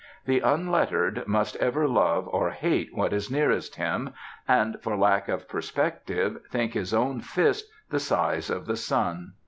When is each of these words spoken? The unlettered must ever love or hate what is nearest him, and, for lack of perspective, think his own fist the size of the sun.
The 0.25 0.39
unlettered 0.39 1.27
must 1.27 1.55
ever 1.57 1.87
love 1.87 2.27
or 2.29 2.49
hate 2.49 2.89
what 2.91 3.13
is 3.13 3.29
nearest 3.29 3.75
him, 3.75 4.15
and, 4.47 4.81
for 4.81 4.97
lack 4.97 5.27
of 5.27 5.47
perspective, 5.47 6.41
think 6.49 6.73
his 6.73 6.91
own 6.91 7.19
fist 7.21 7.69
the 7.91 7.99
size 7.99 8.49
of 8.49 8.65
the 8.65 8.77
sun. 8.77 9.33